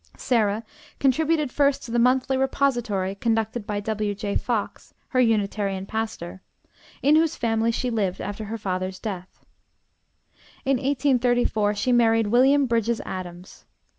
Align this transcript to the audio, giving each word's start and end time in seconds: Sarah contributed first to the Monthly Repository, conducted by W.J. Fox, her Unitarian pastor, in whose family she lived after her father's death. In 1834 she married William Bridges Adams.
Sarah 0.17 0.63
contributed 0.97 1.51
first 1.51 1.83
to 1.83 1.91
the 1.91 1.99
Monthly 1.99 2.35
Repository, 2.35 3.13
conducted 3.13 3.67
by 3.67 3.79
W.J. 3.79 4.35
Fox, 4.37 4.95
her 5.09 5.19
Unitarian 5.19 5.85
pastor, 5.85 6.41
in 7.03 7.15
whose 7.15 7.35
family 7.35 7.69
she 7.71 7.91
lived 7.91 8.19
after 8.19 8.45
her 8.45 8.57
father's 8.57 8.97
death. 8.97 9.45
In 10.65 10.77
1834 10.77 11.75
she 11.75 11.91
married 11.91 12.25
William 12.25 12.65
Bridges 12.65 12.99
Adams. 13.05 13.65